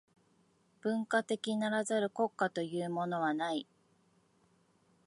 [0.81, 3.67] 文化的ならざる国家というものはない。